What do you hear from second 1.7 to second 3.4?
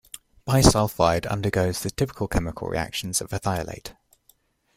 the typical chemical reactions of a